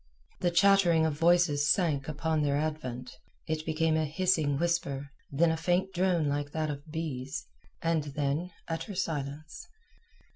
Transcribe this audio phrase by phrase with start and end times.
[0.39, 3.11] The chattering of voices sank upon their advent,
[3.45, 7.45] it became a hissing whisper, then a faint drone like that of bees,
[7.83, 9.67] and then utter silence.